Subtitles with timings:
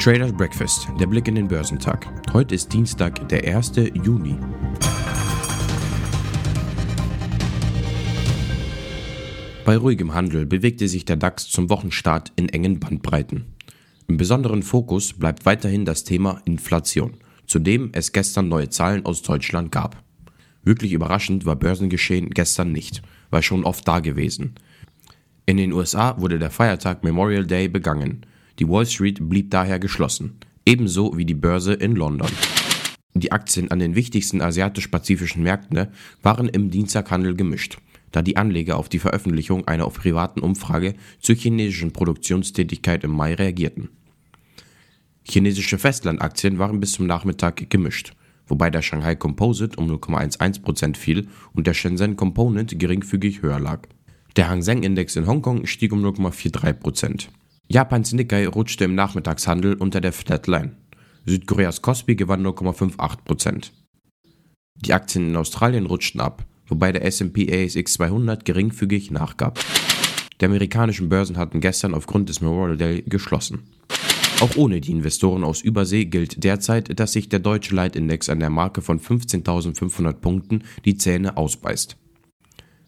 [0.00, 2.06] Traders Breakfast, der Blick in den Börsentag.
[2.32, 3.72] Heute ist Dienstag, der 1.
[4.02, 4.34] Juni.
[9.66, 13.44] Bei ruhigem Handel bewegte sich der DAX zum Wochenstart in engen Bandbreiten.
[14.08, 19.20] Im besonderen Fokus bleibt weiterhin das Thema Inflation, zu dem es gestern neue Zahlen aus
[19.20, 20.02] Deutschland gab.
[20.62, 24.54] Wirklich überraschend war Börsengeschehen gestern nicht, war schon oft da gewesen.
[25.46, 28.26] In den USA wurde der Feiertag Memorial Day begangen.
[28.58, 32.30] Die Wall Street blieb daher geschlossen, ebenso wie die Börse in London.
[33.14, 35.88] Die Aktien an den wichtigsten asiatisch-pazifischen Märkten
[36.22, 37.78] waren im Dienstaghandel gemischt,
[38.12, 43.34] da die Anleger auf die Veröffentlichung einer auf privaten Umfrage zur chinesischen Produktionstätigkeit im Mai
[43.34, 43.88] reagierten.
[45.24, 48.12] Chinesische Festlandaktien waren bis zum Nachmittag gemischt,
[48.50, 53.88] wobei der Shanghai Composite um 0,11% fiel und der Shenzhen Component geringfügig höher lag.
[54.36, 57.28] Der Hang Seng Index in Hongkong stieg um 0,43%.
[57.68, 60.76] Japans Nikkei rutschte im Nachmittagshandel unter der Flatline.
[61.24, 63.70] Südkoreas Kospi gewann 0,58%.
[64.76, 69.60] Die Aktien in Australien rutschten ab, wobei der S&P ASX 200 geringfügig nachgab.
[70.40, 73.62] Die amerikanischen Börsen hatten gestern aufgrund des Memorial Day geschlossen.
[74.40, 78.48] Auch ohne die Investoren aus Übersee gilt derzeit, dass sich der deutsche Leitindex an der
[78.48, 81.98] Marke von 15.500 Punkten die Zähne ausbeißt.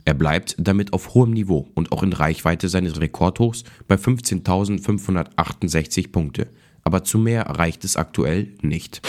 [0.06, 6.48] Er bleibt damit auf hohem Niveau und auch in Reichweite seines Rekordhochs bei 15.568 Punkte.
[6.84, 9.02] Aber zu mehr reicht es aktuell nicht.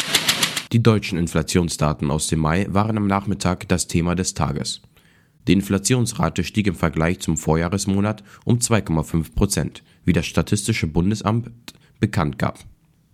[0.73, 4.81] Die deutschen Inflationsdaten aus dem Mai waren am Nachmittag das Thema des Tages.
[5.47, 11.49] Die Inflationsrate stieg im Vergleich zum Vorjahresmonat um 2,5 Prozent, wie das Statistische Bundesamt
[12.03, 12.59] bekannt gab.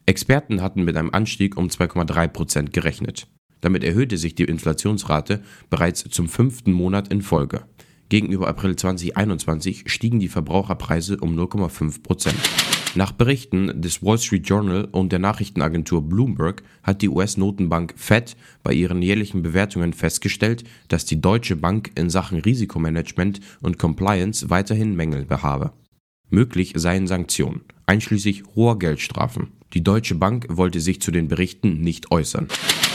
[0.08, 3.28] Experten hatten mit einem Anstieg um 2,3 Prozent gerechnet.
[3.62, 7.66] Damit erhöhte sich die Inflationsrate bereits zum fünften Monat in Folge.
[8.10, 12.40] Gegenüber April 2021 stiegen die Verbraucherpreise um 0,5 Prozent.
[12.96, 18.74] Nach Berichten des Wall Street Journal und der Nachrichtenagentur Bloomberg hat die US-Notenbank Fed bei
[18.74, 25.26] ihren jährlichen Bewertungen festgestellt, dass die Deutsche Bank in Sachen Risikomanagement und Compliance weiterhin Mängel
[25.26, 25.74] behabe.
[26.32, 29.48] Möglich seien Sanktionen, einschließlich hoher Geldstrafen.
[29.74, 32.48] Die Deutsche Bank wollte sich zu den Berichten nicht äußern.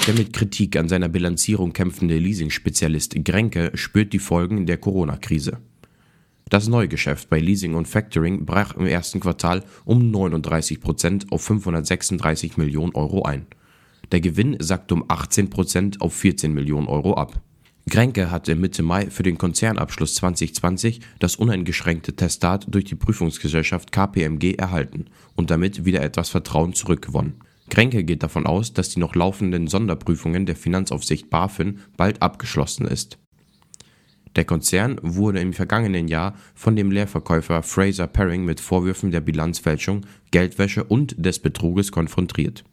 [0.07, 5.59] Der mit Kritik an seiner Bilanzierung kämpfende Leasing-Spezialist Grenke spürt die Folgen der Corona-Krise.
[6.49, 12.57] Das Neugeschäft bei Leasing und Factoring brach im ersten Quartal um 39 Prozent auf 536
[12.57, 13.47] Millionen Euro ein.
[14.13, 17.41] Der Gewinn sackte um 18 Prozent auf 14 Millionen Euro ab.
[17.89, 24.55] Grenke hatte Mitte Mai für den Konzernabschluss 2020 das uneingeschränkte Testat durch die Prüfungsgesellschaft KPMG
[24.55, 25.07] erhalten
[25.37, 27.35] und damit wieder etwas Vertrauen zurückgewonnen.
[27.69, 33.19] Kränke geht davon aus, dass die noch laufenden Sonderprüfungen der Finanzaufsicht BaFin bald abgeschlossen ist.
[34.37, 40.07] Der Konzern wurde im vergangenen Jahr von dem Leerverkäufer Fraser Paring mit Vorwürfen der Bilanzfälschung,
[40.31, 42.65] Geldwäsche und des Betruges konfrontiert.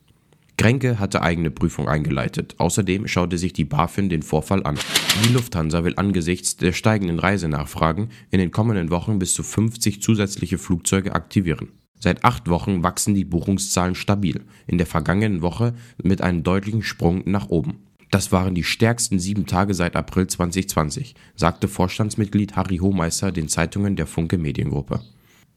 [0.62, 2.54] Kränke hatte eigene Prüfung eingeleitet.
[2.60, 4.78] Außerdem schaute sich die BaFin den Vorfall an.
[5.26, 10.60] Die Lufthansa will angesichts der steigenden Reisenachfragen in den kommenden Wochen bis zu 50 zusätzliche
[10.60, 11.70] Flugzeuge aktivieren.
[12.00, 15.74] Seit acht Wochen wachsen die Buchungszahlen stabil, in der vergangenen Woche
[16.04, 17.80] mit einem deutlichen Sprung nach oben.
[18.12, 23.96] Das waren die stärksten sieben Tage seit April 2020, sagte Vorstandsmitglied Harry Hohmeister den Zeitungen
[23.96, 25.02] der Funke Mediengruppe.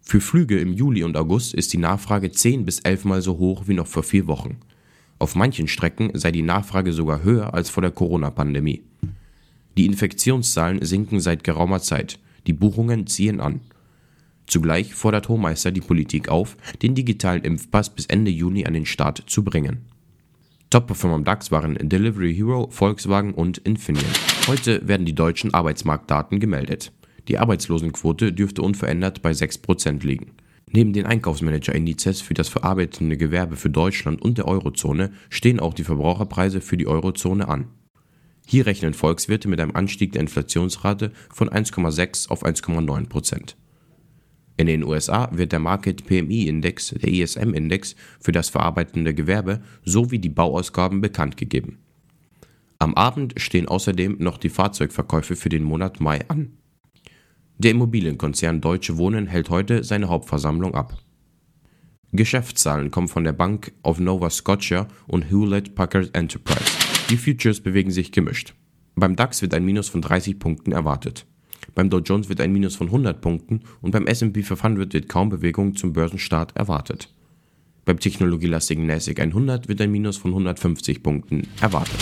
[0.00, 3.74] Für Flüge im Juli und August ist die Nachfrage zehn bis elfmal so hoch wie
[3.74, 4.60] noch vor vier Wochen.
[5.18, 8.82] Auf manchen Strecken sei die Nachfrage sogar höher als vor der Corona-Pandemie.
[9.76, 13.60] Die Infektionszahlen sinken seit geraumer Zeit, die Buchungen ziehen an.
[14.46, 19.24] Zugleich fordert Hohmeister die Politik auf, den digitalen Impfpass bis Ende Juni an den Start
[19.26, 19.86] zu bringen.
[20.70, 24.04] Top-Performer am DAX waren Delivery Hero, Volkswagen und Infineon.
[24.46, 26.92] Heute werden die deutschen Arbeitsmarktdaten gemeldet.
[27.28, 30.32] Die Arbeitslosenquote dürfte unverändert bei 6% liegen.
[30.66, 35.84] Neben den Einkaufsmanager-Indizes für das verarbeitende Gewerbe für Deutschland und der Eurozone stehen auch die
[35.84, 37.68] Verbraucherpreise für die Eurozone an.
[38.46, 43.56] Hier rechnen Volkswirte mit einem Anstieg der Inflationsrate von 1,6 auf 1,9 Prozent.
[44.56, 50.28] In den USA wird der Market PMI-Index, der ISM-Index, für das verarbeitende Gewerbe sowie die
[50.28, 51.78] Bauausgaben bekannt gegeben.
[52.78, 56.58] Am Abend stehen außerdem noch die Fahrzeugverkäufe für den Monat Mai an.
[57.58, 60.98] Der Immobilienkonzern Deutsche Wohnen hält heute seine Hauptversammlung ab.
[62.12, 66.64] Geschäftszahlen kommen von der Bank of Nova Scotia und Hewlett Packard Enterprise.
[67.10, 68.54] Die Futures bewegen sich gemischt.
[68.96, 71.26] Beim DAX wird ein Minus von 30 Punkten erwartet.
[71.74, 75.28] Beim Dow Jones wird ein Minus von 100 Punkten und beim S&P 500 wird kaum
[75.28, 77.12] Bewegung zum Börsenstart erwartet.
[77.84, 82.00] Beim technologielastigen NASDAQ 100 wird ein Minus von 150 Punkten erwartet.